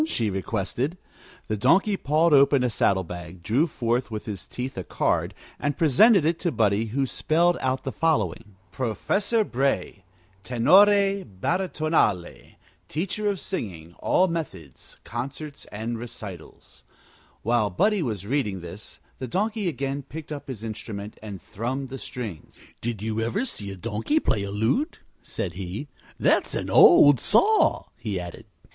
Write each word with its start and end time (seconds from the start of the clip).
she 0.07 0.31
requested. 0.31 0.97
The 1.45 1.55
Donkey 1.55 1.95
pawed 1.95 2.33
open 2.33 2.63
a 2.63 2.71
saddle 2.71 3.03
bag, 3.03 3.43
drew 3.43 3.67
forth 3.67 4.09
with 4.09 4.25
his 4.25 4.47
teeth 4.47 4.75
a 4.75 4.83
card, 4.83 5.35
and 5.59 5.77
presented 5.77 6.25
it 6.25 6.39
to 6.39 6.51
Buddie, 6.51 6.85
who 6.87 7.05
spelled 7.05 7.55
out 7.61 7.83
the 7.83 7.91
following: 7.91 8.55
PROFESSOR 8.71 9.43
BRAY 9.43 10.03
TENORE 10.43 11.23
BARITONALE 11.25 12.53
TEACHER 12.89 13.29
OF 13.29 13.39
SINGING 13.39 13.93
ALL 13.99 14.27
METHODS 14.27 14.97
CONCERTS 15.03 15.65
AND 15.65 15.99
RECITALS 15.99 16.81
While 17.43 17.69
Buddie 17.69 18.01
was 18.01 18.25
reading 18.25 18.61
this 18.61 18.99
the 19.19 19.27
Donkey 19.27 19.67
again 19.67 20.01
picked 20.01 20.31
up 20.31 20.47
his 20.47 20.63
instrument 20.63 21.19
and 21.21 21.39
thrummed 21.39 21.89
the 21.89 21.99
strings. 21.99 22.59
"Did 22.81 23.03
you 23.03 23.19
ever 23.21 23.45
see 23.45 23.69
a 23.69 23.75
donkey 23.77 24.19
play 24.19 24.41
a 24.41 24.49
lute?" 24.49 24.97
said 25.21 25.53
he. 25.53 25.89
"That's 26.19 26.55
an 26.55 26.71
old 26.71 27.19
saw," 27.19 27.83
he 27.97 28.19
added. 28.19 28.47